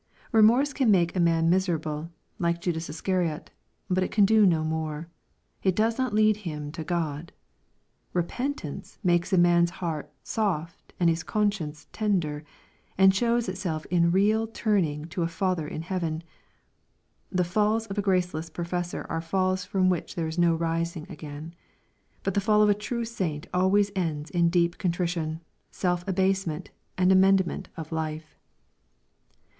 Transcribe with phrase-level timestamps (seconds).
[0.33, 2.09] Eemorse can make a man mis erable,
[2.39, 3.51] like Judas Iscariot,
[3.87, 5.09] but it can do no more.
[5.61, 7.31] It does not lead him to God.—
[8.15, 12.43] Eepentance makes a man's heart soft and his conscience tender,
[12.97, 16.23] and shows itself in real turning to a Father in heaven.
[17.31, 21.53] The falls of a graceless professor are falls from which there is no rising again.
[22.23, 27.11] But the fall of ^ true saint always ends in deep contrition, self abasement, and
[27.11, 28.35] amendment of life.